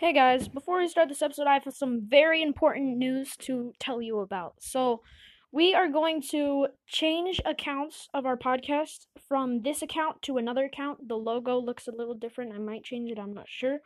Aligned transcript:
Hey 0.00 0.12
guys, 0.12 0.46
before 0.46 0.78
we 0.78 0.86
start 0.86 1.08
this 1.08 1.22
episode, 1.22 1.48
I 1.48 1.54
have 1.58 1.74
some 1.74 2.02
very 2.08 2.40
important 2.40 2.98
news 2.98 3.36
to 3.38 3.72
tell 3.80 4.00
you 4.00 4.20
about. 4.20 4.54
So, 4.60 5.02
we 5.50 5.74
are 5.74 5.88
going 5.88 6.22
to 6.30 6.68
change 6.86 7.40
accounts 7.44 8.08
of 8.14 8.24
our 8.24 8.36
podcast 8.36 9.06
from 9.28 9.62
this 9.62 9.82
account 9.82 10.22
to 10.22 10.36
another 10.36 10.66
account. 10.66 11.08
The 11.08 11.16
logo 11.16 11.58
looks 11.58 11.88
a 11.88 11.90
little 11.90 12.14
different. 12.14 12.54
I 12.54 12.58
might 12.58 12.84
change 12.84 13.10
it, 13.10 13.18
I'm 13.18 13.34
not 13.34 13.48
sure. 13.48 13.80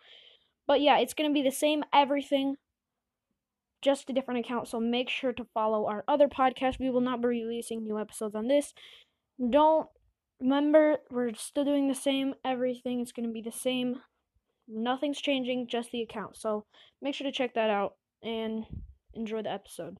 But 0.66 0.82
yeah, 0.82 0.98
it's 0.98 1.14
going 1.14 1.30
to 1.30 1.32
be 1.32 1.42
the 1.42 1.50
same 1.50 1.82
everything, 1.94 2.56
just 3.80 4.10
a 4.10 4.12
different 4.12 4.44
account. 4.44 4.68
So, 4.68 4.78
make 4.78 5.08
sure 5.08 5.32
to 5.32 5.46
follow 5.54 5.86
our 5.86 6.04
other 6.06 6.28
podcast. 6.28 6.78
We 6.78 6.90
will 6.90 7.00
not 7.00 7.22
be 7.22 7.28
releasing 7.28 7.84
new 7.84 7.98
episodes 7.98 8.34
on 8.34 8.48
this. 8.48 8.74
Don't 9.48 9.88
remember, 10.38 10.98
we're 11.10 11.32
still 11.32 11.64
doing 11.64 11.88
the 11.88 11.94
same 11.94 12.34
everything. 12.44 13.00
It's 13.00 13.12
going 13.12 13.28
to 13.28 13.32
be 13.32 13.40
the 13.40 13.50
same 13.50 14.02
Nothing's 14.74 15.20
changing, 15.20 15.66
just 15.66 15.90
the 15.90 16.00
account. 16.00 16.36
So 16.36 16.64
make 17.02 17.14
sure 17.14 17.26
to 17.26 17.32
check 17.32 17.54
that 17.54 17.68
out 17.68 17.96
and 18.22 18.64
enjoy 19.12 19.42
the 19.42 19.52
episode. 19.52 19.98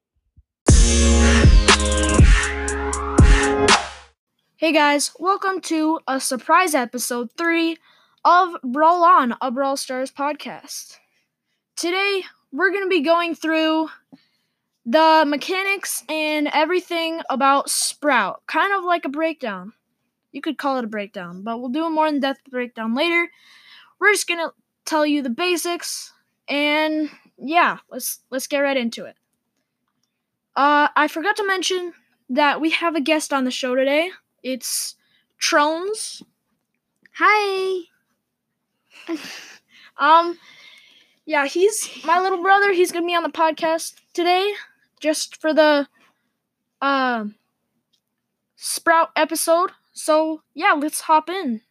Hey 4.56 4.72
guys, 4.72 5.12
welcome 5.18 5.60
to 5.62 6.00
a 6.08 6.18
surprise 6.18 6.74
episode 6.74 7.30
3 7.36 7.76
of 8.24 8.54
Brawl 8.64 9.04
On, 9.04 9.36
a 9.42 9.50
Brawl 9.50 9.76
Stars 9.76 10.10
podcast. 10.10 10.98
Today, 11.76 12.22
we're 12.50 12.70
going 12.70 12.84
to 12.84 12.88
be 12.88 13.02
going 13.02 13.34
through 13.34 13.88
the 14.86 15.24
mechanics 15.26 16.02
and 16.08 16.48
everything 16.50 17.20
about 17.28 17.68
Sprout, 17.68 18.42
kind 18.46 18.72
of 18.72 18.84
like 18.84 19.04
a 19.04 19.10
breakdown. 19.10 19.74
You 20.30 20.40
could 20.40 20.56
call 20.56 20.78
it 20.78 20.84
a 20.84 20.88
breakdown, 20.88 21.42
but 21.42 21.60
we'll 21.60 21.68
do 21.68 21.84
a 21.84 21.90
more 21.90 22.06
in 22.06 22.20
depth 22.20 22.44
breakdown 22.50 22.94
later. 22.94 23.28
We're 24.00 24.12
just 24.12 24.26
gonna 24.26 24.52
tell 24.84 25.06
you 25.06 25.22
the 25.22 25.30
basics, 25.30 26.12
and 26.48 27.10
yeah, 27.38 27.78
let's 27.90 28.20
let's 28.30 28.46
get 28.46 28.60
right 28.60 28.76
into 28.76 29.04
it. 29.04 29.16
Uh, 30.54 30.88
I 30.94 31.08
forgot 31.08 31.36
to 31.36 31.46
mention 31.46 31.94
that 32.28 32.60
we 32.60 32.70
have 32.70 32.94
a 32.94 33.00
guest 33.00 33.32
on 33.32 33.44
the 33.44 33.50
show 33.50 33.74
today. 33.74 34.10
It's 34.42 34.96
Trones. 35.38 36.22
Hi. 37.14 37.84
um, 39.96 40.38
yeah, 41.24 41.46
he's 41.46 41.88
my 42.04 42.20
little 42.20 42.42
brother. 42.42 42.72
He's 42.72 42.92
gonna 42.92 43.06
be 43.06 43.14
on 43.14 43.22
the 43.22 43.28
podcast 43.28 43.94
today, 44.12 44.52
just 45.00 45.40
for 45.40 45.54
the 45.54 45.88
uh, 46.80 47.26
Sprout 48.56 49.10
episode. 49.16 49.72
So 49.92 50.42
yeah, 50.54 50.72
let's 50.72 51.02
hop 51.02 51.28
in. 51.28 51.62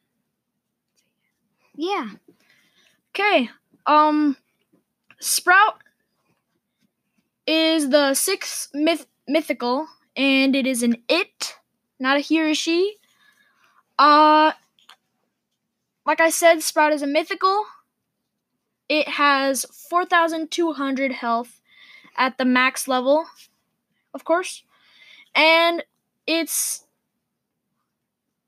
Yeah. 1.75 2.09
Okay. 3.11 3.49
Um 3.85 4.37
Sprout 5.19 5.81
is 7.45 7.89
the 7.89 8.13
sixth 8.13 8.69
myth- 8.73 9.07
mythical 9.27 9.87
and 10.15 10.55
it 10.55 10.67
is 10.67 10.83
an 10.83 10.97
it, 11.07 11.55
not 11.99 12.17
a 12.17 12.19
he 12.19 12.41
or 12.41 12.53
she. 12.53 12.97
Uh 13.97 14.53
like 16.05 16.19
I 16.19 16.29
said, 16.29 16.61
Sprout 16.63 16.93
is 16.93 17.01
a 17.01 17.07
mythical. 17.07 17.65
It 18.87 19.07
has 19.07 19.65
4200 19.65 21.11
health 21.13 21.61
at 22.17 22.37
the 22.37 22.45
max 22.45 22.87
level, 22.87 23.27
of 24.13 24.25
course. 24.25 24.63
And 25.35 25.83
its 26.27 26.85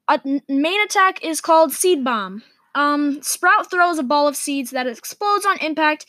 a 0.07 0.19
main 0.47 0.81
attack 0.81 1.23
is 1.23 1.41
called 1.41 1.71
Seed 1.73 2.03
Bomb. 2.03 2.43
Um, 2.75 3.21
Sprout 3.21 3.69
throws 3.69 3.99
a 3.99 4.03
ball 4.03 4.27
of 4.27 4.35
seeds 4.35 4.71
that 4.71 4.87
explodes 4.87 5.45
on 5.45 5.57
impact, 5.59 6.05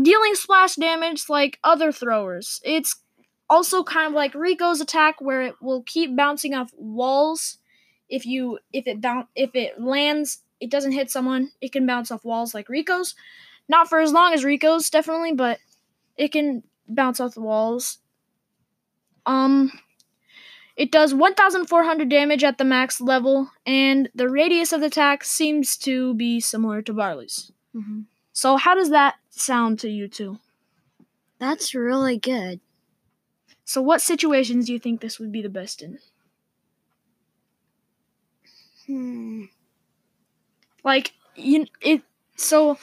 dealing 0.00 0.34
splash 0.34 0.74
damage 0.74 1.28
like 1.28 1.58
other 1.62 1.92
throwers. 1.92 2.60
It's 2.64 2.96
also 3.48 3.84
kind 3.84 4.08
of 4.08 4.12
like 4.12 4.34
Rico's 4.34 4.80
attack, 4.80 5.20
where 5.20 5.42
it 5.42 5.54
will 5.60 5.82
keep 5.82 6.16
bouncing 6.16 6.54
off 6.54 6.72
walls. 6.76 7.58
If 8.08 8.26
you 8.26 8.58
if 8.72 8.86
it 8.86 9.00
bounce 9.00 9.28
if 9.34 9.54
it 9.54 9.80
lands, 9.80 10.42
it 10.60 10.70
doesn't 10.70 10.92
hit 10.92 11.10
someone. 11.10 11.52
It 11.60 11.72
can 11.72 11.86
bounce 11.86 12.10
off 12.10 12.24
walls 12.24 12.54
like 12.54 12.68
Rico's. 12.68 13.14
Not 13.68 13.88
for 13.88 14.00
as 14.00 14.12
long 14.12 14.34
as 14.34 14.44
Rico's, 14.44 14.90
definitely, 14.90 15.32
but 15.32 15.58
it 16.16 16.32
can 16.32 16.62
bounce 16.88 17.20
off 17.20 17.34
the 17.34 17.40
walls. 17.40 17.98
Um, 19.26 19.72
it 20.76 20.90
does 20.90 21.14
1,400 21.14 22.08
damage 22.08 22.42
at 22.42 22.58
the 22.58 22.64
max 22.64 23.00
level, 23.00 23.50
and 23.64 24.08
the 24.14 24.28
radius 24.28 24.72
of 24.72 24.80
the 24.80 24.88
attack 24.88 25.24
seems 25.24 25.76
to 25.78 26.14
be 26.14 26.40
similar 26.40 26.82
to 26.82 26.92
Barley's. 26.92 27.52
Mm-hmm. 27.74 28.00
So, 28.32 28.56
how 28.56 28.74
does 28.74 28.90
that 28.90 29.14
sound 29.30 29.78
to 29.80 29.88
you 29.88 30.08
two? 30.08 30.38
That's 31.38 31.74
really 31.74 32.18
good. 32.18 32.60
So, 33.64 33.80
what 33.80 34.00
situations 34.00 34.66
do 34.66 34.72
you 34.72 34.78
think 34.78 35.00
this 35.00 35.20
would 35.20 35.30
be 35.30 35.42
the 35.42 35.48
best 35.48 35.80
in? 35.80 35.98
Hmm. 38.86 39.44
Like, 40.82 41.12
you 41.36 41.66
it 41.80 42.02
so 42.36 42.78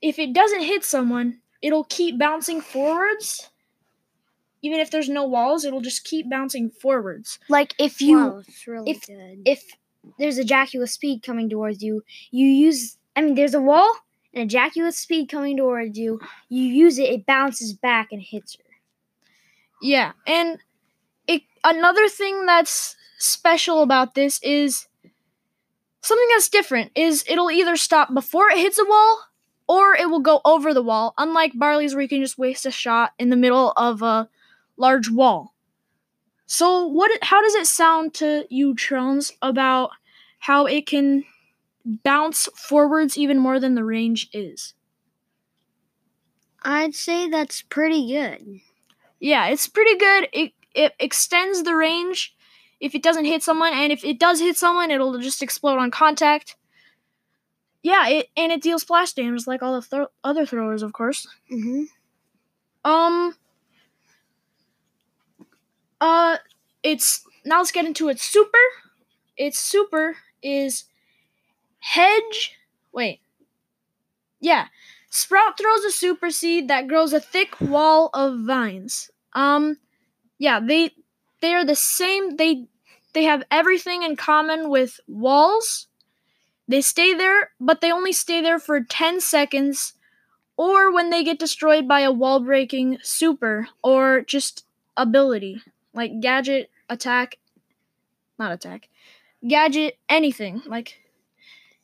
if 0.00 0.18
it 0.18 0.32
doesn't 0.32 0.62
hit 0.62 0.84
someone, 0.84 1.40
it'll 1.60 1.84
keep 1.84 2.18
bouncing 2.18 2.60
forwards 2.60 3.49
even 4.62 4.78
if 4.80 4.90
there's 4.90 5.08
no 5.08 5.24
walls, 5.24 5.64
it'll 5.64 5.80
just 5.80 6.04
keep 6.04 6.28
bouncing 6.30 6.70
forwards. 6.70 7.38
Like 7.48 7.74
if 7.78 8.00
you 8.00 8.18
Wow, 8.18 8.42
really 8.66 8.90
if- 8.92 9.06
good. 9.06 9.42
If 9.44 9.62
there's 10.18 10.38
a 10.38 10.44
with 10.78 10.90
speed 10.90 11.22
coming 11.22 11.48
towards 11.48 11.82
you, 11.82 12.02
you 12.30 12.46
use 12.46 12.96
I 13.16 13.22
mean 13.22 13.34
there's 13.34 13.54
a 13.54 13.60
wall 13.60 13.92
and 14.32 14.44
a 14.44 14.46
with 14.82 14.94
speed 14.94 15.28
coming 15.28 15.56
towards 15.56 15.98
you, 15.98 16.20
you 16.48 16.62
use 16.62 16.98
it, 16.98 17.10
it 17.10 17.26
bounces 17.26 17.72
back 17.74 18.08
and 18.12 18.22
hits 18.22 18.56
her. 18.56 18.64
yeah, 19.82 20.12
and 20.26 20.58
it 21.26 21.42
another 21.64 22.08
thing 22.08 22.46
that's 22.46 22.96
special 23.18 23.82
about 23.82 24.14
this 24.14 24.40
is 24.42 24.86
something 26.00 26.28
that's 26.32 26.48
different 26.48 26.90
is 26.94 27.24
it'll 27.28 27.50
either 27.50 27.76
stop 27.76 28.14
before 28.14 28.48
it 28.50 28.56
hits 28.58 28.78
a 28.78 28.84
wall 28.84 29.20
or 29.68 29.94
it 29.94 30.08
will 30.08 30.20
go 30.20 30.40
over 30.44 30.72
the 30.74 30.82
wall, 30.82 31.14
unlike 31.18 31.52
Barley's 31.54 31.94
where 31.94 32.02
you 32.02 32.08
can 32.08 32.22
just 32.22 32.38
waste 32.38 32.64
a 32.66 32.70
shot 32.70 33.12
in 33.18 33.28
the 33.30 33.36
middle 33.36 33.72
of 33.76 34.02
a 34.02 34.28
large 34.80 35.10
wall. 35.10 35.54
So 36.46 36.86
what 36.86 37.10
how 37.22 37.40
does 37.40 37.54
it 37.54 37.66
sound 37.66 38.14
to 38.14 38.44
you, 38.50 38.74
Trones, 38.74 39.32
about 39.40 39.90
how 40.38 40.66
it 40.66 40.86
can 40.86 41.24
bounce 41.84 42.48
forwards 42.56 43.16
even 43.16 43.38
more 43.38 43.60
than 43.60 43.74
the 43.74 43.84
range 43.84 44.28
is? 44.32 44.74
I'd 46.62 46.94
say 46.94 47.28
that's 47.28 47.62
pretty 47.62 48.06
good. 48.08 48.60
Yeah, 49.20 49.46
it's 49.46 49.68
pretty 49.68 49.96
good. 49.96 50.28
It 50.32 50.52
it 50.74 50.94
extends 50.98 51.62
the 51.62 51.74
range 51.74 52.34
if 52.80 52.94
it 52.94 53.02
doesn't 53.02 53.26
hit 53.26 53.42
someone, 53.42 53.72
and 53.72 53.92
if 53.92 54.04
it 54.04 54.18
does 54.18 54.40
hit 54.40 54.56
someone, 54.56 54.90
it'll 54.90 55.18
just 55.18 55.42
explode 55.42 55.78
on 55.78 55.90
contact. 55.90 56.56
Yeah, 57.82 58.08
it 58.08 58.28
and 58.36 58.50
it 58.52 58.62
deals 58.62 58.82
splash 58.82 59.12
damage 59.12 59.46
like 59.46 59.62
all 59.62 59.74
the 59.74 59.82
thro- 59.82 60.08
other 60.24 60.44
throwers, 60.46 60.82
of 60.82 60.92
course. 60.92 61.26
Mm-hmm. 61.52 61.84
Um. 62.90 63.36
Uh, 66.00 66.38
it's 66.82 67.24
now 67.44 67.58
let's 67.58 67.72
get 67.72 67.86
into 67.86 68.08
its 68.08 68.22
super. 68.22 68.58
Its 69.36 69.58
super 69.58 70.16
is 70.42 70.84
hedge. 71.80 72.56
Wait. 72.92 73.20
Yeah, 74.40 74.66
Sprout 75.10 75.58
throws 75.58 75.84
a 75.84 75.90
super 75.90 76.30
seed 76.30 76.68
that 76.68 76.86
grows 76.86 77.12
a 77.12 77.20
thick 77.20 77.60
wall 77.60 78.10
of 78.14 78.40
vines. 78.40 79.10
Um, 79.32 79.78
yeah, 80.38 80.60
they 80.60 80.92
they 81.40 81.54
are 81.54 81.64
the 81.64 81.74
same. 81.74 82.36
They 82.36 82.66
they 83.12 83.24
have 83.24 83.42
everything 83.50 84.02
in 84.02 84.16
common 84.16 84.70
with 84.70 85.00
walls. 85.08 85.88
They 86.68 86.80
stay 86.80 87.12
there, 87.14 87.50
but 87.60 87.80
they 87.80 87.90
only 87.90 88.12
stay 88.12 88.40
there 88.40 88.60
for 88.60 88.80
10 88.80 89.20
seconds 89.20 89.94
or 90.56 90.92
when 90.92 91.10
they 91.10 91.24
get 91.24 91.38
destroyed 91.40 91.88
by 91.88 92.02
a 92.02 92.12
wall 92.12 92.38
breaking 92.38 92.98
super 93.02 93.66
or 93.82 94.20
just 94.20 94.64
ability 94.96 95.62
like 95.94 96.20
gadget 96.20 96.70
attack 96.88 97.38
not 98.38 98.52
attack 98.52 98.88
gadget 99.46 99.98
anything 100.08 100.62
like 100.66 100.98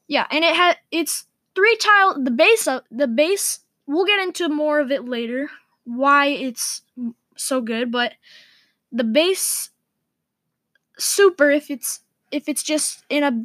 yeah 0.08 0.26
and 0.30 0.44
it 0.44 0.54
had 0.54 0.76
it's 0.90 1.26
three 1.54 1.76
tile 1.76 2.22
the 2.22 2.30
base 2.30 2.66
of 2.66 2.82
the 2.90 3.06
base 3.08 3.60
we'll 3.86 4.04
get 4.04 4.20
into 4.20 4.48
more 4.48 4.80
of 4.80 4.90
it 4.90 5.04
later 5.04 5.48
why 5.84 6.26
it's 6.26 6.82
so 7.36 7.60
good 7.60 7.90
but 7.90 8.12
the 8.92 9.04
base 9.04 9.70
super 10.98 11.50
if 11.50 11.70
it's 11.70 12.00
if 12.30 12.48
it's 12.48 12.62
just 12.62 13.04
in 13.08 13.22
a 13.22 13.44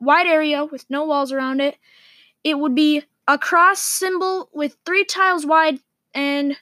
wide 0.00 0.26
area 0.26 0.64
with 0.64 0.84
no 0.88 1.04
walls 1.04 1.32
around 1.32 1.60
it 1.60 1.76
it 2.44 2.58
would 2.58 2.74
be 2.74 3.02
a 3.28 3.38
cross 3.38 3.80
symbol 3.80 4.48
with 4.52 4.76
three 4.84 5.04
tiles 5.04 5.46
wide 5.46 5.78
and 6.14 6.56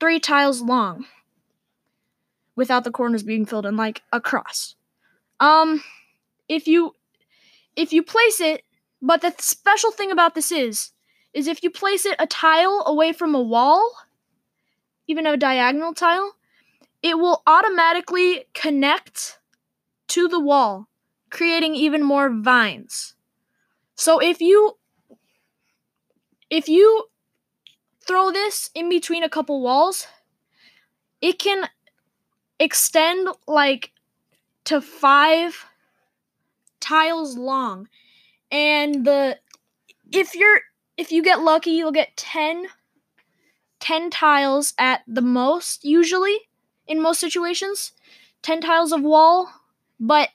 three 0.00 0.18
tiles 0.18 0.62
long 0.62 1.04
without 2.58 2.84
the 2.84 2.90
corners 2.90 3.22
being 3.22 3.46
filled 3.46 3.66
in 3.66 3.76
like 3.76 4.02
a 4.12 4.20
cross 4.20 4.74
um 5.40 5.82
if 6.48 6.66
you 6.66 6.92
if 7.76 7.92
you 7.92 8.02
place 8.02 8.40
it 8.40 8.64
but 9.00 9.20
the 9.20 9.32
special 9.38 9.92
thing 9.92 10.10
about 10.10 10.34
this 10.34 10.50
is 10.50 10.92
is 11.32 11.46
if 11.46 11.62
you 11.62 11.70
place 11.70 12.04
it 12.04 12.16
a 12.18 12.26
tile 12.26 12.82
away 12.86 13.12
from 13.12 13.34
a 13.34 13.42
wall, 13.42 13.92
even 15.06 15.26
a 15.26 15.36
diagonal 15.36 15.94
tile, 15.94 16.34
it 17.02 17.18
will 17.18 17.42
automatically 17.46 18.46
connect 18.54 19.38
to 20.08 20.26
the 20.26 20.40
wall, 20.40 20.88
creating 21.30 21.74
even 21.74 22.02
more 22.02 22.30
vines. 22.30 23.14
So 23.94 24.18
if 24.18 24.40
you 24.40 24.78
if 26.50 26.68
you 26.68 27.04
throw 28.06 28.30
this 28.30 28.70
in 28.74 28.88
between 28.88 29.22
a 29.22 29.28
couple 29.28 29.62
walls, 29.62 30.06
it 31.20 31.38
can 31.38 31.68
extend 32.58 33.28
like 33.46 33.92
to 34.64 34.80
5 34.80 35.66
tiles 36.80 37.36
long. 37.36 37.88
And 38.50 39.04
the 39.04 39.38
if 40.12 40.34
you're 40.34 40.60
if 40.96 41.12
you 41.12 41.22
get 41.22 41.40
lucky, 41.40 41.70
you'll 41.72 41.92
get 41.92 42.16
10 42.16 42.66
10 43.80 44.10
tiles 44.10 44.74
at 44.78 45.02
the 45.06 45.22
most 45.22 45.84
usually 45.84 46.48
in 46.86 47.00
most 47.00 47.20
situations. 47.20 47.92
10 48.42 48.60
tiles 48.60 48.92
of 48.92 49.02
wall, 49.02 49.50
but 49.98 50.28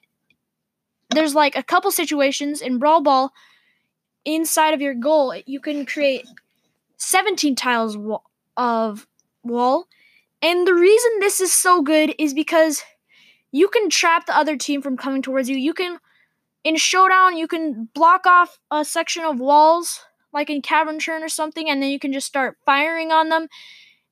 there's 1.10 1.36
like 1.36 1.56
a 1.56 1.64
couple 1.64 1.90
situations 1.90 2.62
in 2.62 2.78
Brawl 2.80 3.02
Ball 3.02 3.34
inside 4.26 4.74
of 4.74 4.82
your 4.82 4.94
goal, 4.94 5.34
you 5.46 5.60
can 5.60 5.86
create 5.86 6.26
17 6.98 7.56
tiles 7.56 7.98
of 8.58 9.08
wall. 9.44 9.88
And 10.44 10.68
the 10.68 10.74
reason 10.76 11.12
this 11.20 11.40
is 11.40 11.54
so 11.54 11.82
good 11.82 12.14
is 12.20 12.34
because 12.34 12.84
you 13.52 13.70
can 13.70 13.90
trap 13.90 14.26
the 14.26 14.36
other 14.36 14.58
team 14.58 14.82
from 14.82 14.98
coming 14.98 15.22
towards 15.22 15.50
you. 15.50 15.56
You 15.56 15.74
can, 15.74 16.00
in 16.66 16.76
Showdown, 16.76 17.38
you 17.38 17.48
can 17.48 17.88
block 17.94 18.26
off 18.26 18.60
a 18.70 18.84
section 18.84 19.24
of 19.24 19.40
walls, 19.40 20.02
like 20.34 20.50
in 20.50 20.62
Cavern 20.62 21.00
Churn 21.00 21.24
or 21.24 21.30
something, 21.30 21.70
and 21.70 21.82
then 21.82 21.90
you 21.92 22.00
can 22.00 22.12
just 22.12 22.28
start 22.28 22.58
firing 22.66 23.12
on 23.12 23.30
them. 23.30 23.48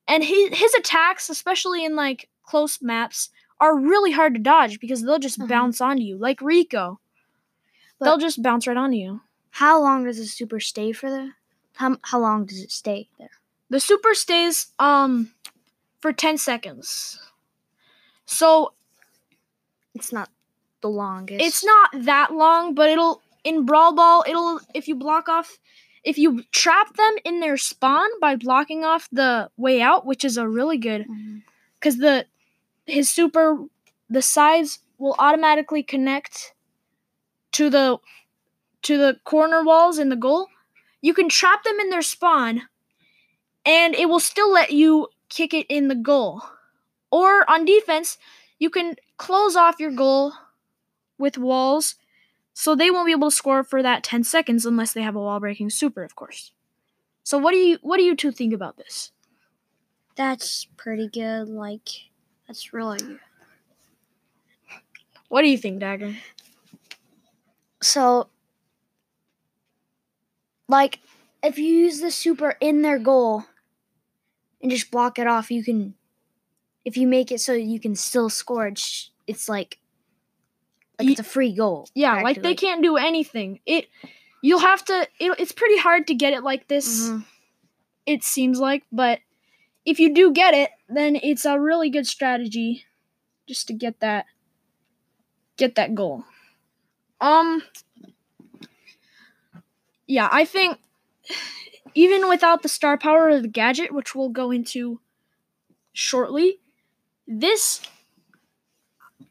And 0.08 0.24
his, 0.24 0.48
his 0.58 0.72
attacks, 0.74 1.28
especially 1.28 1.84
in 1.84 1.94
like 1.96 2.28
close 2.44 2.80
maps, 2.80 3.28
are 3.60 3.78
really 3.78 4.12
hard 4.12 4.34
to 4.34 4.40
dodge 4.40 4.80
because 4.80 5.02
they'll 5.02 5.18
just 5.18 5.38
Mhm. 5.38 5.48
bounce 5.48 5.80
onto 5.80 6.02
you, 6.02 6.16
like 6.16 6.40
Rico. 6.40 6.98
But- 7.98 8.06
they'll 8.06 8.18
just 8.18 8.42
bounce 8.42 8.66
right 8.66 8.76
onto 8.76 8.96
you. 8.96 9.20
How 9.50 9.78
long 9.80 10.04
does 10.04 10.16
the 10.16 10.24
super 10.26 10.60
stay 10.60 10.92
for 10.92 11.10
the? 11.10 11.32
How 11.76 11.98
how 12.02 12.18
long 12.20 12.46
does 12.46 12.60
it 12.60 12.72
stay 12.72 13.08
there? 13.18 13.30
The 13.70 13.80
super 13.80 14.14
stays 14.14 14.72
um 14.78 15.32
for 16.02 16.12
10 16.12 16.36
seconds. 16.36 17.18
So 18.26 18.74
It's 19.94 20.12
not 20.12 20.28
the 20.82 20.88
longest. 20.88 21.44
it's 21.44 21.64
not 21.64 21.90
that 22.04 22.32
long, 22.32 22.74
but 22.74 22.90
it'll 22.90 23.22
in 23.44 23.64
Brawl 23.64 23.94
Ball, 23.94 24.24
it'll 24.28 24.60
if 24.74 24.86
you 24.88 24.94
block 24.94 25.28
off 25.28 25.58
if 26.04 26.18
you 26.18 26.42
trap 26.50 26.96
them 26.96 27.14
in 27.24 27.38
their 27.38 27.56
spawn 27.56 28.08
by 28.20 28.34
blocking 28.34 28.84
off 28.84 29.08
the 29.12 29.48
way 29.56 29.80
out, 29.80 30.04
which 30.04 30.24
is 30.24 30.36
a 30.36 30.48
really 30.48 30.76
good 30.76 31.06
Mhm. 31.08 31.42
because 31.78 31.98
the 31.98 32.26
his 32.86 33.08
super 33.10 33.64
the 34.10 34.22
sides 34.22 34.80
will 34.98 35.14
automatically 35.18 35.82
connect 35.84 36.54
to 37.52 37.70
the 37.70 37.98
to 38.82 38.98
the 38.98 39.20
corner 39.24 39.62
walls 39.62 39.98
in 40.00 40.08
the 40.08 40.16
goal. 40.16 40.48
You 41.00 41.14
can 41.14 41.28
trap 41.28 41.62
them 41.62 41.78
in 41.78 41.90
their 41.90 42.02
spawn, 42.02 42.68
and 43.64 43.94
it 43.94 44.08
will 44.08 44.20
still 44.20 44.50
let 44.50 44.72
you 44.72 45.08
kick 45.32 45.54
it 45.54 45.66
in 45.68 45.88
the 45.88 45.94
goal. 45.94 46.42
Or 47.10 47.48
on 47.50 47.64
defense, 47.64 48.18
you 48.58 48.70
can 48.70 48.96
close 49.16 49.56
off 49.56 49.80
your 49.80 49.90
goal 49.90 50.32
with 51.18 51.38
walls, 51.38 51.96
so 52.54 52.74
they 52.74 52.90
won't 52.90 53.06
be 53.06 53.12
able 53.12 53.30
to 53.30 53.36
score 53.36 53.64
for 53.64 53.82
that 53.82 54.02
ten 54.02 54.24
seconds 54.24 54.66
unless 54.66 54.92
they 54.92 55.02
have 55.02 55.16
a 55.16 55.20
wall 55.20 55.40
breaking 55.40 55.70
super, 55.70 56.04
of 56.04 56.14
course. 56.14 56.52
So 57.24 57.38
what 57.38 57.52
do 57.52 57.58
you 57.58 57.78
what 57.82 57.98
do 57.98 58.02
you 58.02 58.16
two 58.16 58.32
think 58.32 58.52
about 58.52 58.76
this? 58.76 59.12
That's 60.16 60.66
pretty 60.76 61.08
good. 61.08 61.48
Like 61.48 61.88
that's 62.46 62.72
really 62.72 62.98
good. 62.98 63.20
What 65.28 65.42
do 65.42 65.48
you 65.48 65.56
think, 65.56 65.80
Dagger? 65.80 66.14
So, 67.80 68.28
like, 70.68 71.00
if 71.42 71.58
you 71.58 71.64
use 71.64 72.00
the 72.00 72.10
super 72.10 72.56
in 72.60 72.82
their 72.82 72.98
goal 72.98 73.46
and 74.62 74.70
just 74.70 74.90
block 74.90 75.18
it 75.18 75.26
off, 75.26 75.50
you 75.50 75.62
can. 75.64 75.94
If 76.84 76.96
you 76.96 77.06
make 77.06 77.30
it 77.30 77.40
so 77.40 77.52
you 77.52 77.78
can 77.78 77.94
still 77.94 78.28
score, 78.28 78.66
it's, 78.66 79.10
it's 79.26 79.48
like, 79.48 79.78
like 80.98 81.10
it's 81.10 81.20
a 81.20 81.24
free 81.24 81.54
goal. 81.54 81.88
Yeah, 81.94 82.20
like 82.22 82.42
they 82.42 82.54
can't 82.54 82.82
do 82.82 82.96
anything. 82.96 83.60
It 83.66 83.86
you'll 84.42 84.58
have 84.60 84.84
to 84.86 85.06
it, 85.20 85.38
it's 85.38 85.52
pretty 85.52 85.78
hard 85.78 86.06
to 86.08 86.14
get 86.14 86.32
it 86.32 86.42
like 86.42 86.68
this. 86.68 87.08
Mhm. 87.08 87.24
It 88.04 88.24
seems 88.24 88.58
like, 88.58 88.82
but 88.90 89.20
if 89.84 90.00
you 90.00 90.12
do 90.12 90.32
get 90.32 90.54
it, 90.54 90.70
then 90.88 91.16
it's 91.22 91.44
a 91.44 91.58
really 91.58 91.88
good 91.88 92.06
strategy 92.06 92.84
just 93.48 93.68
to 93.68 93.72
get 93.72 94.00
that 94.00 94.26
get 95.56 95.76
that 95.76 95.94
goal. 95.94 96.24
Um 97.20 97.62
Yeah, 100.06 100.28
I 100.30 100.44
think 100.44 100.78
even 101.94 102.28
without 102.28 102.62
the 102.62 102.68
star 102.68 102.96
power 102.96 103.28
of 103.28 103.42
the 103.42 103.48
gadget, 103.48 103.92
which 103.92 104.14
we'll 104.14 104.28
go 104.28 104.50
into 104.50 105.00
shortly, 105.92 106.58
this 107.26 107.80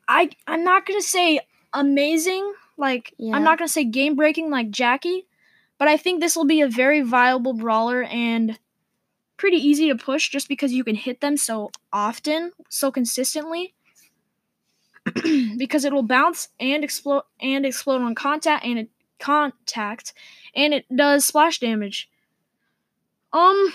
I 0.08 0.30
I'm 0.48 0.64
not 0.64 0.86
gonna 0.86 1.02
say 1.02 1.40
amazing, 1.74 2.54
like 2.78 3.14
Yeah. 3.18 3.36
I'm 3.36 3.44
not 3.44 3.58
gonna 3.58 3.68
say 3.68 3.84
game 3.84 4.16
breaking 4.16 4.50
like 4.50 4.72
Jackie, 4.72 5.26
but 5.78 5.88
I 5.88 5.98
think 5.98 6.20
this 6.20 6.36
will 6.36 6.46
be 6.46 6.62
a 6.62 6.68
very 6.70 7.02
viable 7.02 7.54
brawler 7.54 8.04
and 8.04 8.60
pretty 9.38 9.58
easy 9.58 9.88
to 9.90 9.96
push 9.96 10.30
just 10.30 10.48
because 10.48 10.72
you 10.72 10.84
can 10.84 10.96
hit 10.96 11.20
them 11.22 11.36
so 11.38 11.72
often, 11.92 12.52
so 12.70 12.92
consistently. 12.92 13.74
because 15.58 15.84
it 15.84 15.92
will 15.92 16.04
bounce 16.04 16.50
and 16.60 16.84
explode 16.84 17.24
and 17.42 17.66
explode 17.66 18.02
on 18.04 18.14
contact 18.14 18.64
and 18.64 18.78
it 18.78 18.90
contact 19.20 20.14
and 20.56 20.74
it 20.74 20.86
does 20.96 21.26
splash 21.26 21.60
damage. 21.60 22.10
Um 23.34 23.74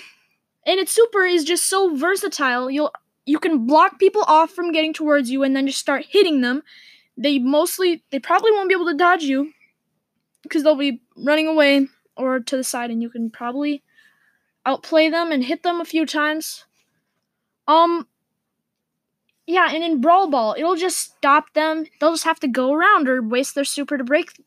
and 0.67 0.81
its 0.81 0.93
super 0.93 1.25
is 1.25 1.45
just 1.45 1.69
so 1.69 1.95
versatile. 1.97 2.71
You'll 2.71 2.93
you 3.27 3.39
can 3.39 3.67
block 3.67 3.99
people 3.99 4.23
off 4.27 4.51
from 4.51 4.73
getting 4.73 4.93
towards 4.93 5.31
you 5.31 5.43
and 5.43 5.57
then 5.57 5.67
just 5.67 5.79
start 5.81 6.07
hitting 6.09 6.41
them. 6.41 6.63
They 7.17 7.39
mostly 7.39 8.05
they 8.11 8.19
probably 8.21 8.53
won't 8.53 8.69
be 8.69 8.75
able 8.75 8.87
to 8.87 8.95
dodge 8.97 9.25
you 9.25 9.53
because 10.43 10.63
they'll 10.63 10.77
be 10.77 11.01
running 11.17 11.49
away 11.49 11.89
or 12.17 12.41
to 12.41 12.57
the 12.57 12.65
side 12.65 12.91
and 12.91 13.03
you 13.03 13.11
can 13.11 13.31
probably 13.31 13.83
outplay 14.67 15.09
them 15.11 15.33
and 15.33 15.45
hit 15.45 15.63
them 15.63 15.81
a 15.81 15.85
few 15.85 16.07
times. 16.07 16.65
Um 17.69 18.07
yeah, 19.47 19.69
and 19.73 19.85
in 19.85 20.01
Brawl 20.01 20.29
Ball, 20.29 20.55
it'll 20.59 20.75
just 20.77 20.99
stop 20.99 21.53
them. 21.55 21.87
They'll 22.01 22.13
just 22.13 22.25
have 22.25 22.41
to 22.41 22.49
go 22.49 22.73
around 22.73 23.09
or 23.09 23.23
waste 23.23 23.55
their 23.55 23.65
super 23.65 23.97
to 23.97 24.05
break 24.05 24.43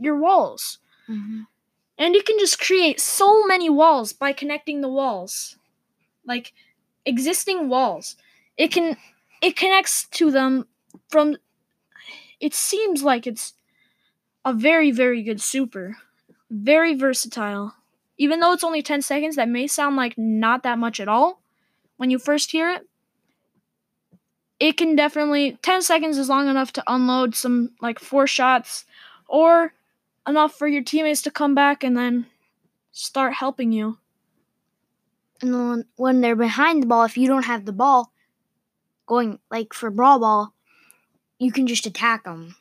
your 0.00 0.16
walls. 0.16 0.78
Mhm. 1.08 1.46
And 2.00 2.14
you 2.14 2.22
can 2.22 2.38
just 2.38 2.58
create 2.58 2.98
so 2.98 3.46
many 3.46 3.68
walls 3.68 4.14
by 4.14 4.32
connecting 4.32 4.80
the 4.80 4.88
walls. 4.88 5.56
Like 6.24 6.54
existing 7.04 7.68
walls. 7.68 8.16
It 8.56 8.72
can 8.72 8.96
it 9.42 9.54
connects 9.54 10.08
to 10.12 10.30
them 10.30 10.66
from 11.10 11.36
it 12.40 12.54
seems 12.54 13.02
like 13.02 13.26
it's 13.26 13.52
a 14.46 14.54
very 14.54 14.90
very 14.90 15.22
good 15.22 15.42
super. 15.42 15.98
Very 16.50 16.94
versatile. 16.94 17.74
Even 18.16 18.40
though 18.40 18.52
it's 18.52 18.64
only 18.64 18.82
10 18.82 19.02
seconds, 19.02 19.36
that 19.36 19.48
may 19.48 19.66
sound 19.66 19.96
like 19.96 20.16
not 20.16 20.62
that 20.62 20.78
much 20.78 21.00
at 21.00 21.08
all 21.08 21.42
when 21.96 22.10
you 22.10 22.18
first 22.18 22.50
hear 22.50 22.70
it. 22.70 22.82
It 24.58 24.78
can 24.78 24.96
definitely 24.96 25.58
10 25.62 25.82
seconds 25.82 26.16
is 26.16 26.30
long 26.30 26.48
enough 26.48 26.72
to 26.72 26.82
unload 26.86 27.34
some 27.34 27.70
like 27.82 27.98
four 27.98 28.26
shots 28.26 28.86
or 29.28 29.74
enough 30.30 30.54
for 30.54 30.66
your 30.66 30.82
teammates 30.82 31.22
to 31.22 31.30
come 31.30 31.54
back 31.54 31.84
and 31.84 31.96
then 31.96 32.26
start 32.92 33.34
helping 33.34 33.72
you. 33.72 33.98
And 35.42 35.54
then 35.54 35.84
when, 35.96 36.20
they're 36.20 36.36
behind 36.36 36.82
the 36.82 36.86
ball, 36.86 37.04
if 37.04 37.16
you 37.16 37.26
don't 37.26 37.44
have 37.44 37.64
the 37.64 37.72
ball, 37.72 38.12
going 39.06 39.38
like 39.50 39.72
for 39.72 39.90
brawl 39.90 40.18
ball, 40.18 40.54
you 41.38 41.52
can 41.52 41.66
just 41.66 41.86
attack 41.86 42.24
them. 42.24 42.56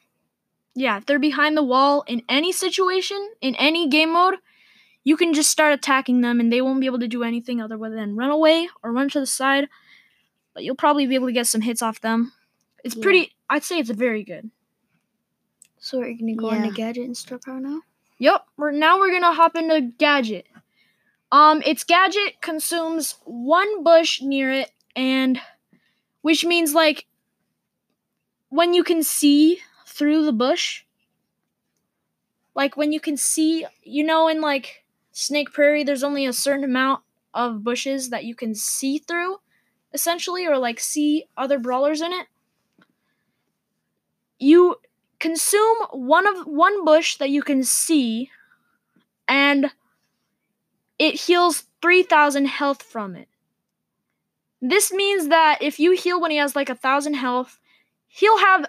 Yeah, 0.76 0.98
if 0.98 1.06
they're 1.06 1.20
behind 1.20 1.58
the 1.58 1.64
wall 1.64 2.04
in 2.08 2.24
any 2.30 2.52
situation, 2.52 3.32
in 3.42 3.56
any 3.56 3.90
game 3.90 4.14
mode, 4.14 4.36
you 5.04 5.18
can 5.18 5.34
just 5.34 5.50
start 5.50 5.74
attacking 5.74 6.22
them 6.22 6.40
and 6.40 6.52
they 6.52 6.62
won't 6.62 6.80
be 6.80 6.86
able 6.86 7.00
to 7.00 7.08
do 7.08 7.24
anything 7.24 7.62
other 7.62 7.78
than 7.78 8.16
run 8.16 8.30
away 8.30 8.70
or 8.84 8.92
run 8.92 9.10
to 9.10 9.20
the 9.20 9.26
side. 9.26 9.68
But 10.54 10.64
you'll 10.64 10.76
probably 10.76 11.06
be 11.08 11.16
able 11.16 11.28
to 11.28 11.34
get 11.34 11.48
some 11.48 11.62
hits 11.62 11.82
off 11.82 12.02
them. 12.02 12.32
It's 12.84 12.96
Yeah. 12.96 13.04
pretty 13.04 13.36
I'd 13.50 13.64
say 13.64 13.80
it's 13.80 13.90
very 13.90 14.24
good. 14.24 14.52
So 15.80 16.00
we're 16.00 16.14
gonna 16.14 16.36
go 16.36 16.52
Yeah. 16.52 16.66
into 16.66 16.72
gadget 16.72 17.06
and 17.06 17.18
star 17.18 17.40
power 17.40 17.60
now. 17.60 17.82
Yep, 18.20 18.46
we're 18.58 18.72
now 18.72 19.00
we're 19.00 19.12
gonna 19.12 19.34
hop 19.34 19.56
into 19.56 19.82
gadget. 19.82 20.48
Um, 21.32 21.62
its 21.66 21.84
gadget 21.84 22.42
consumes 22.42 23.16
one 23.26 23.84
bush 23.84 24.22
near 24.22 24.52
it, 24.52 24.72
and 24.96 25.40
which 26.22 26.44
means 26.46 26.74
like 26.74 27.06
when 28.50 28.74
you 28.74 28.84
can 28.84 29.04
see 29.04 29.60
through 29.86 30.26
the 30.26 30.34
bush, 30.34 30.84
like 32.56 32.76
when 32.76 32.92
you 32.92 33.00
can 33.00 33.16
see, 33.16 33.66
you 33.84 34.04
know, 34.04 34.28
in 34.28 34.42
like 34.42 34.86
Snake 35.12 35.54
Prairie, 35.54 35.84
there's 35.84 36.04
only 36.04 36.26
a 36.26 36.34
certain 36.34 36.64
amount 36.64 37.04
of 37.34 37.64
bushes 37.64 38.10
that 38.10 38.26
you 38.26 38.36
can 38.36 38.56
see 38.56 38.98
through, 38.98 39.38
essentially, 39.94 40.46
or 40.46 40.58
like 40.58 40.80
see 40.80 41.26
other 41.38 41.60
brawlers 41.60 42.02
in 42.02 42.12
it. 42.12 42.28
You 44.40 44.78
consume 45.20 45.78
one 45.92 46.26
of 46.28 46.48
one 46.48 46.86
bush 46.86 47.18
that 47.18 47.30
you 47.30 47.42
can 47.42 47.64
see, 47.64 48.30
and 49.28 49.72
it 50.98 51.22
heals 51.22 51.66
3,000 51.82 52.46
health 52.46 52.84
from 52.84 53.16
it. 53.16 53.28
This 54.62 54.92
means 54.92 55.30
that 55.30 55.60
if 55.62 55.80
you 55.80 55.92
heal 55.92 56.20
when 56.20 56.32
he 56.32 56.38
has 56.38 56.56
like 56.56 56.70
a 56.70 56.76
thousand 56.76 57.14
health, 57.14 57.60
he'll 58.08 58.40
have 58.40 58.66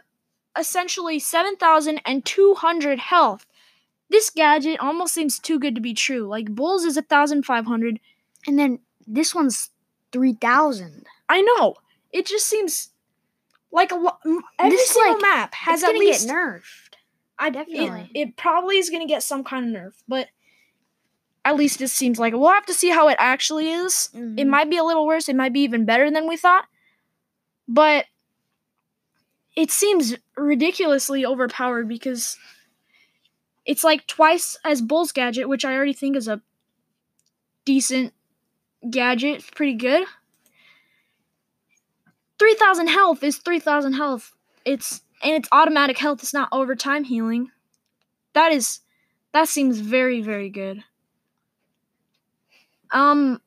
essentially 0.56 1.18
7,200 1.18 2.98
health. 2.98 3.46
This 4.08 4.30
gadget 4.30 4.80
almost 4.80 5.14
seems 5.14 5.38
too 5.38 5.58
good 5.58 5.74
to 5.74 5.80
be 5.80 5.94
true. 5.94 6.26
Like 6.26 6.54
Bulls 6.54 6.84
is 6.84 6.96
1,500. 6.96 8.00
And 8.46 8.58
then 8.58 8.80
this 9.06 9.34
one's 9.34 9.70
3,000. 10.12 11.06
I 11.28 11.42
know. 11.42 11.76
It 12.12 12.26
just 12.26 12.46
seems 12.46 12.89
like 13.72 13.92
a. 13.92 13.96
Every 14.58 14.76
This, 14.76 14.90
single 14.90 15.12
like, 15.14 15.22
map 15.22 15.54
has 15.54 15.80
it's 15.80 15.84
at 15.84 15.86
gonna 15.88 15.98
least. 15.98 16.26
get 16.26 16.34
nerfed. 16.34 16.62
I 17.38 17.50
definitely. 17.50 18.10
It, 18.14 18.28
it 18.28 18.36
probably 18.36 18.76
is 18.78 18.90
going 18.90 19.00
to 19.00 19.08
get 19.12 19.22
some 19.22 19.42
kind 19.44 19.74
of 19.74 19.82
nerf, 19.82 19.94
but 20.06 20.28
at 21.44 21.56
least 21.56 21.80
it 21.80 21.88
seems 21.88 22.18
like 22.18 22.34
it. 22.34 22.36
We'll 22.36 22.52
have 22.52 22.66
to 22.66 22.74
see 22.74 22.90
how 22.90 23.08
it 23.08 23.16
actually 23.18 23.70
is. 23.70 24.10
It 24.12 24.18
Mhm. 24.18 24.46
might 24.48 24.68
be 24.68 24.76
a 24.76 24.84
little 24.84 25.06
worse. 25.06 25.26
It 25.28 25.36
might 25.36 25.52
be 25.54 25.60
even 25.60 25.86
better 25.86 26.10
than 26.10 26.28
we 26.28 26.36
thought. 26.36 26.66
But 27.66 28.06
it 29.56 29.70
seems 29.70 30.16
ridiculously 30.36 31.24
overpowered 31.24 31.88
because 31.88 32.36
it's 33.64 33.84
like 33.84 34.06
twice 34.06 34.58
as 34.64 34.82
Bull's 34.82 35.12
gadget, 35.12 35.48
which 35.48 35.64
I 35.64 35.74
already 35.74 35.92
think 35.94 36.16
is 36.16 36.28
a 36.28 36.42
decent 37.64 38.12
gadget. 38.90 39.36
It's 39.36 39.50
pretty 39.50 39.74
good. 39.74 40.06
3,000 42.40 42.88
health 42.88 43.22
is 43.22 43.36
3,000 43.38 43.92
health. 43.92 44.32
It's 44.64 45.02
and 45.22 45.34
it's 45.34 45.48
automatic 45.52 45.98
health. 45.98 46.22
It's 46.22 46.34
not 46.34 46.48
overtime 46.50 47.04
healing. 47.04 47.50
That 48.32 48.50
is 48.52 48.80
that 49.32 49.46
seems 49.48 49.78
very 49.80 50.22
very 50.22 50.48
good. 50.50 50.82
Um 52.90 53.40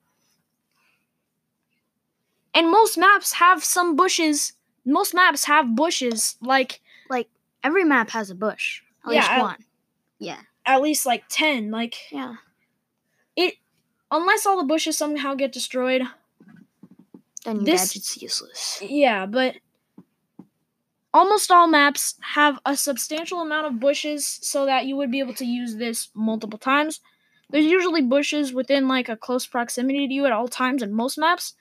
and 2.53 2.69
most 2.69 2.97
maps 2.97 3.33
have 3.33 3.63
some 3.63 3.95
bushes. 3.95 4.53
Most 4.85 5.13
maps 5.13 5.45
have 5.45 5.75
bushes 5.75 6.37
like 6.41 6.79
like 7.09 7.27
Every 7.63 7.83
map 7.85 8.09
has 8.11 8.29
a 8.29 8.35
bush. 8.35 8.81
At 9.05 9.13
Yeah, 9.13 9.21
least 9.21 9.41
one. 9.41 9.65
Yeah. 10.19 10.39
at 10.65 10.81
least 10.81 11.05
like 11.05 11.23
10 11.29 11.71
like 11.71 11.95
Yeah. 12.11 12.35
It 13.35 13.55
unless 14.11 14.45
all 14.45 14.57
the 14.57 14.63
bushes 14.67 14.97
somehow 14.97 15.33
get 15.33 15.51
destroyed. 15.51 16.03
Then 17.45 17.57
your 17.57 17.65
This- 17.65 17.89
gadget's 17.89 18.21
useless. 18.21 18.81
Yeah, 18.81 19.25
but 19.25 19.55
almost 21.13 21.51
all 21.51 21.67
maps 21.67 22.15
have 22.21 22.59
a 22.65 22.75
substantial 22.75 23.41
amount 23.41 23.67
of 23.67 23.79
bushes 23.79 24.25
so 24.25 24.65
that 24.65 24.85
you 24.85 24.95
would 24.95 25.11
be 25.11 25.19
able 25.19 25.33
to 25.35 25.45
use 25.45 25.75
this 25.75 26.09
multiple 26.15 26.57
times. 26.59 27.01
There's 27.49 27.65
usually 27.65 28.01
bushes 28.01 28.53
within 28.53 28.87
like 28.87 29.09
a 29.09 29.17
close 29.17 29.45
proximity 29.45 30.07
to 30.07 30.13
you 30.13 30.25
at 30.25 30.31
all 30.31 30.47
times 30.47 30.81
in 30.81 30.93
most 30.93 31.17
maps. 31.17 31.53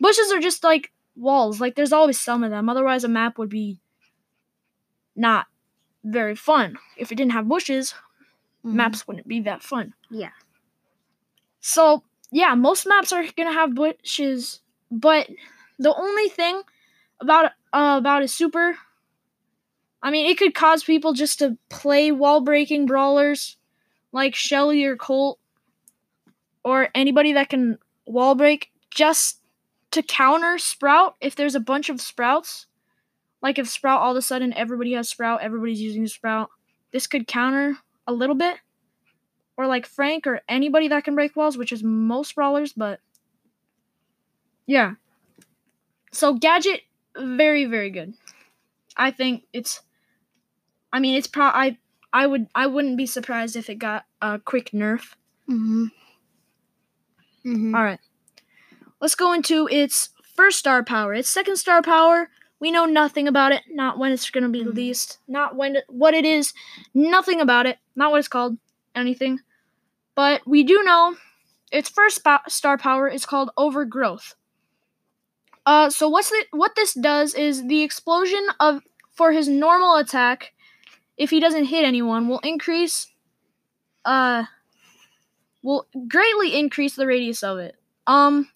Bushes 0.00 0.32
are 0.32 0.40
just 0.40 0.64
like 0.64 0.92
walls, 1.14 1.60
like 1.60 1.74
there's 1.76 1.92
always 1.92 2.20
some 2.20 2.42
of 2.42 2.50
them. 2.50 2.68
Otherwise, 2.68 3.04
a 3.04 3.08
map 3.08 3.38
would 3.38 3.48
be 3.50 3.80
not 5.14 5.46
very 6.04 6.34
fun. 6.34 6.78
If 6.96 7.12
it 7.12 7.16
didn't 7.16 7.32
have 7.32 7.48
bushes, 7.48 7.94
Mhm. 8.64 8.72
maps 8.72 9.06
wouldn't 9.06 9.28
be 9.28 9.40
that 9.40 9.62
fun. 9.62 9.94
Yeah. 10.10 10.30
So 11.60 12.02
yeah, 12.30 12.54
most 12.54 12.86
maps 12.86 13.12
are 13.12 13.24
gonna 13.36 13.52
have 13.52 13.74
bushes, 13.74 14.60
but 14.90 15.28
the 15.78 15.94
only 15.94 16.28
thing 16.28 16.62
about 17.20 17.52
uh, 17.72 17.96
about 17.98 18.22
a 18.22 18.28
super, 18.28 18.76
I 20.02 20.10
mean, 20.10 20.26
it 20.26 20.38
could 20.38 20.54
cause 20.54 20.84
people 20.84 21.12
just 21.12 21.38
to 21.40 21.56
play 21.68 22.12
wall 22.12 22.40
breaking 22.40 22.86
brawlers 22.86 23.56
like 24.12 24.34
Shelly 24.34 24.84
or 24.84 24.96
Colt, 24.96 25.38
or 26.64 26.88
anybody 26.94 27.32
that 27.34 27.50
can 27.50 27.78
wall 28.06 28.34
break 28.34 28.70
just 28.90 29.40
to 29.90 30.02
counter 30.02 30.58
Sprout 30.58 31.16
if 31.20 31.34
there's 31.34 31.54
a 31.54 31.60
bunch 31.60 31.88
of 31.88 32.00
Sprouts. 32.00 32.66
Like 33.42 33.58
if 33.58 33.68
Sprout 33.68 34.00
all 34.00 34.12
of 34.12 34.16
a 34.16 34.22
sudden 34.22 34.52
everybody 34.54 34.92
has 34.94 35.08
Sprout, 35.08 35.42
everybody's 35.42 35.80
using 35.80 36.06
Sprout. 36.06 36.50
This 36.92 37.06
could 37.06 37.26
counter 37.26 37.76
a 38.06 38.12
little 38.12 38.34
bit 38.34 38.56
or 39.56 39.66
like 39.66 39.86
Frank 39.86 40.26
or 40.26 40.40
anybody 40.48 40.88
that 40.88 41.04
can 41.04 41.14
break 41.14 41.36
walls, 41.36 41.58
which 41.58 41.72
is 41.72 41.82
most 41.82 42.34
brawlers, 42.34 42.72
but 42.72 43.00
yeah. 44.68 44.94
So 46.12 46.34
gadget 46.34 46.82
very 47.16 47.64
very 47.64 47.90
good. 47.90 48.14
I 48.96 49.10
think 49.10 49.44
it's 49.52 49.82
I 50.92 51.00
mean 51.00 51.14
it's 51.14 51.26
pro 51.26 51.46
I 51.46 51.78
I 52.12 52.26
would 52.26 52.48
I 52.54 52.66
wouldn't 52.66 52.96
be 52.96 53.06
surprised 53.06 53.56
if 53.56 53.68
it 53.70 53.76
got 53.76 54.04
a 54.22 54.38
quick 54.38 54.70
nerf. 54.72 55.14
Mm-hmm. 55.48 55.86
Mm-hmm. 57.44 57.74
All 57.74 57.82
right. 57.84 58.00
Let's 59.00 59.14
go 59.14 59.32
into 59.32 59.68
its 59.70 60.10
first 60.34 60.58
star 60.58 60.84
power. 60.84 61.14
Its 61.14 61.30
second 61.30 61.56
star 61.56 61.82
power, 61.82 62.30
we 62.60 62.70
know 62.70 62.84
nothing 62.84 63.28
about 63.28 63.52
it, 63.52 63.62
not 63.70 63.98
when 63.98 64.12
it's 64.12 64.30
going 64.30 64.42
to 64.44 64.50
be 64.50 64.60
Mhm. 64.62 64.66
released, 64.66 65.18
not 65.28 65.54
when 65.56 65.76
it, 65.76 65.84
what 65.88 66.14
it 66.14 66.24
is, 66.24 66.52
nothing 66.94 67.40
about 67.40 67.66
it, 67.66 67.78
not 67.94 68.10
what 68.10 68.18
it's 68.18 68.28
called, 68.28 68.58
anything. 68.94 69.40
But 70.14 70.46
we 70.46 70.64
do 70.64 70.82
know 70.82 71.16
its 71.72 71.88
first 71.90 72.20
star 72.48 72.78
power 72.78 73.08
is 73.08 73.26
called 73.26 73.50
overgrowth. 73.56 74.34
Uh 75.68 75.90
so 75.90 76.08
what's 76.08 76.30
the, 76.30 76.44
what 76.52 76.74
this 76.76 76.94
does 76.94 77.34
is 77.34 77.66
the 77.66 77.82
explosion 77.82 78.46
of 78.58 78.80
for 79.12 79.32
his 79.32 79.48
normal 79.48 79.96
attack 79.96 80.52
if 81.18 81.28
he 81.28 81.40
doesn't 81.40 81.66
hit 81.66 81.84
anyone 81.84 82.28
will 82.28 82.38
increase 82.40 83.08
uh 84.04 84.44
will 85.62 85.86
greatly 86.08 86.58
increase 86.58 86.96
the 86.96 87.06
radius 87.06 87.42
of 87.42 87.58
it. 87.58 87.76
Um, 88.06 88.48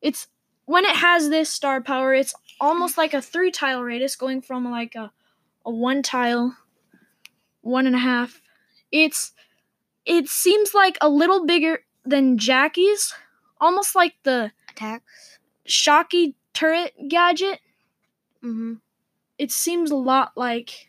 it's 0.00 0.28
when 0.64 0.84
it 0.84 0.96
has 0.96 1.28
this 1.28 1.50
star 1.50 1.80
power, 1.80 2.14
it's 2.14 2.34
almost 2.60 2.96
like 2.96 3.14
a 3.14 3.22
three 3.22 3.50
tile 3.50 3.82
radius, 3.82 4.16
going 4.16 4.42
from 4.42 4.70
like 4.70 4.94
a 4.94 5.10
a 5.66 5.70
one 5.70 6.02
tile, 6.02 6.56
one 7.60 7.86
and 7.86 7.96
a 7.96 8.00
half. 8.00 8.40
It's 8.90 9.32
it 10.04 10.28
seems 10.28 10.74
like 10.74 10.98
a 11.00 11.08
little 11.08 11.46
bigger 11.46 11.80
than 12.04 12.38
Jackie's, 12.38 13.12
almost 13.60 13.94
like 13.94 14.14
the 14.22 14.52
Attacks. 14.70 15.38
Shocky 15.64 16.34
turret 16.54 16.92
gadget. 17.08 17.60
Mm-hmm. 18.42 18.74
It 19.38 19.50
seems 19.52 19.90
a 19.90 19.96
lot 19.96 20.32
like 20.36 20.88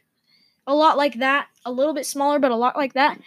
a 0.65 0.73
lot 0.75 0.97
like 0.97 1.15
that, 1.19 1.47
a 1.65 1.71
little 1.71 1.93
bit 1.93 2.05
smaller, 2.05 2.39
but 2.39 2.51
a 2.51 2.55
lot 2.55 2.75
like 2.77 2.93
that. 2.93 3.19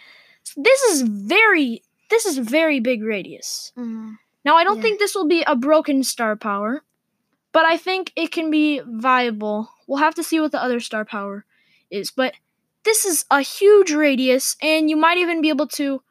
This 0.55 0.81
is 0.83 1.01
very 1.01 1.83
this 2.09 2.25
is 2.25 2.37
very 2.37 2.79
big 2.79 3.03
radius. 3.03 3.71
Mm-hmm. 3.77 4.13
Now, 4.45 4.55
I 4.55 4.63
don't 4.63 4.77
Yeah. 4.77 4.81
think 4.83 4.99
this 4.99 5.13
will 5.13 5.27
be 5.27 5.43
a 5.45 5.55
broken 5.57 6.03
star 6.03 6.37
power, 6.37 6.83
but 7.51 7.65
I 7.65 7.75
think 7.75 8.13
it 8.15 8.31
can 8.31 8.49
be 8.49 8.81
viable. 8.85 9.69
We'll 9.87 9.99
have 9.99 10.15
to 10.15 10.23
see 10.23 10.39
what 10.39 10.53
the 10.53 10.63
other 10.63 10.79
star 10.79 11.03
power 11.03 11.45
is, 11.91 12.11
but 12.11 12.33
this 12.83 13.03
is 13.03 13.25
a 13.29 13.41
huge 13.41 13.91
radius, 13.91 14.55
and 14.61 14.89
you 14.89 14.95
might 14.95 15.17
even 15.17 15.41
be 15.41 15.49
able 15.49 15.67
to 15.67 16.01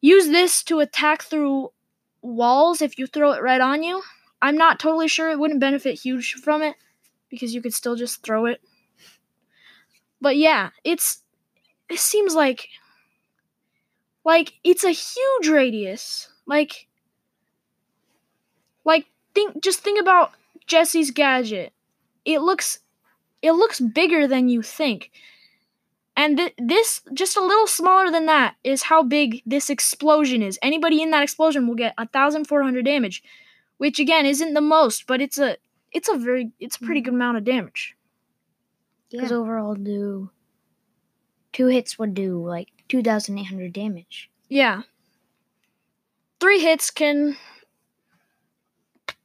use 0.00 0.28
this 0.28 0.62
to 0.64 0.80
attack 0.80 1.22
through 1.22 1.70
walls 2.22 2.80
if 2.80 2.98
you 2.98 3.06
throw 3.06 3.32
it 3.32 3.42
right 3.42 3.60
on 3.60 3.82
you. 3.82 4.02
I'm 4.44 4.58
not 4.58 4.78
totally 4.78 5.08
sure 5.08 5.30
it 5.30 5.38
wouldn't 5.38 5.58
benefit 5.58 5.98
huge 5.98 6.34
from 6.34 6.60
it 6.60 6.76
because 7.30 7.54
you 7.54 7.62
could 7.62 7.72
still 7.72 7.96
just 7.96 8.22
throw 8.22 8.44
it. 8.44 8.60
But 10.20 10.36
yeah, 10.36 10.68
it's 10.84 11.22
it 11.88 11.98
seems 11.98 12.34
like 12.34 12.68
like 14.22 14.52
it's 14.62 14.84
a 14.84 14.90
huge 14.90 15.48
radius. 15.48 16.28
Like 16.46 16.88
like 18.84 19.06
think 19.34 19.62
just 19.62 19.80
think 19.80 19.98
about 19.98 20.32
Jessie's 20.66 21.10
gadget. 21.10 21.72
It 22.26 22.40
looks 22.40 22.80
it 23.40 23.52
looks 23.52 23.80
bigger 23.80 24.28
than 24.28 24.50
you 24.50 24.60
think. 24.60 25.10
And 26.18 26.36
th- 26.36 26.54
this 26.58 27.00
just 27.14 27.38
a 27.38 27.42
little 27.42 27.66
smaller 27.66 28.10
than 28.10 28.26
that 28.26 28.56
is 28.62 28.82
how 28.82 29.02
big 29.02 29.42
this 29.46 29.70
explosion 29.70 30.42
is. 30.42 30.58
Anybody 30.60 31.00
in 31.00 31.12
that 31.12 31.22
explosion 31.22 31.66
will 31.66 31.76
get 31.76 31.94
1400 31.96 32.84
damage, 32.84 33.22
which 33.78 33.98
again 33.98 34.26
isn't 34.26 34.54
the 34.54 34.60
most, 34.60 35.06
but 35.06 35.20
it's 35.20 35.38
a 35.38 35.56
it's 35.92 36.08
a 36.08 36.16
very 36.16 36.52
it's 36.58 36.76
a 36.76 36.84
pretty 36.84 37.00
good 37.00 37.14
amount 37.14 37.36
of 37.36 37.44
damage. 37.44 37.96
Because 39.10 39.30
overall, 39.30 39.74
do 39.74 40.30
two 41.52 41.68
hits 41.68 41.98
would 41.98 42.14
do 42.14 42.44
like 42.44 42.68
two 42.88 43.02
thousand 43.02 43.38
eight 43.38 43.44
hundred 43.44 43.72
damage. 43.72 44.30
Yeah. 44.48 44.82
Three 46.40 46.60
hits 46.60 46.90
can 46.90 47.36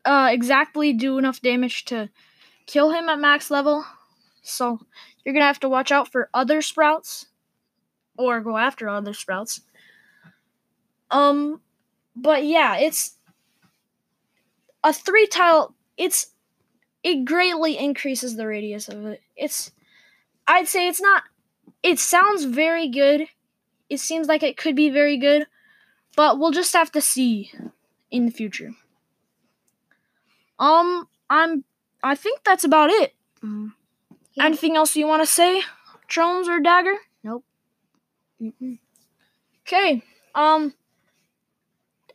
uh, 0.05 0.29
exactly 0.31 0.93
do 0.93 1.17
enough 1.17 1.41
damage 1.41 1.85
to 1.85 2.09
kill 2.65 2.91
him 2.91 3.09
at 3.09 3.19
max 3.19 3.49
level. 3.49 3.83
So 4.41 4.79
you're 5.23 5.33
gonna 5.33 5.45
have 5.45 5.59
to 5.61 5.69
watch 5.69 5.91
out 5.91 6.11
for 6.11 6.29
other 6.33 6.61
sprouts, 6.61 7.27
or 8.17 8.41
go 8.41 8.57
after 8.57 8.87
other 8.87 9.13
sprouts. 9.13 9.61
Um, 11.11 11.61
but 12.15 12.45
yeah, 12.45 12.77
it's 12.77 13.17
a 14.83 14.93
three 14.93 15.27
tile. 15.27 15.75
It's 15.97 16.27
it 17.03 17.25
greatly 17.25 17.77
increases 17.77 18.35
the 18.35 18.47
radius 18.47 18.87
of 18.89 19.05
it. 19.05 19.21
It's 19.35 19.71
I'd 20.47 20.67
say 20.67 20.87
it's 20.87 21.01
not. 21.01 21.23
It 21.83 21.99
sounds 21.99 22.43
very 22.43 22.89
good. 22.89 23.27
It 23.89 23.99
seems 23.99 24.27
like 24.27 24.43
it 24.43 24.57
could 24.57 24.75
be 24.75 24.89
very 24.89 25.17
good, 25.17 25.47
but 26.15 26.39
we'll 26.39 26.51
just 26.51 26.73
have 26.73 26.91
to 26.91 27.01
see 27.01 27.51
in 28.11 28.25
the 28.25 28.31
future. 28.31 28.71
Um, 30.59 31.07
I'm. 31.29 31.63
I 32.03 32.15
think 32.15 32.43
that's 32.43 32.63
about 32.63 32.89
it. 32.89 33.13
Mm. 33.43 33.73
Yeah. 34.33 34.45
Anything 34.45 34.75
else 34.75 34.95
you 34.95 35.07
want 35.07 35.21
to 35.21 35.25
say, 35.25 35.63
Trones 36.07 36.47
or 36.47 36.59
Dagger? 36.59 36.95
Mm-mm. 38.41 38.79
Okay. 39.61 40.01
Um 40.33 40.73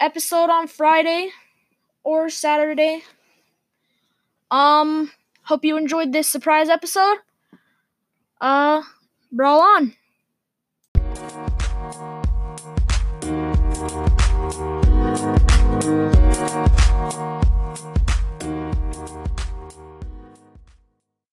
episode 0.01 0.51
on 0.51 0.67
Friday 0.67 1.31
or 2.05 2.31
Saturday. 2.31 3.03
Um 4.51 5.11
hope 5.45 5.65
you 5.65 5.77
enjoyed 5.77 6.13
this 6.13 6.29
surprise 6.29 6.69
episode. 6.69 7.19
Uh 8.41 8.83
brawl 9.33 9.61
on. 9.61 9.95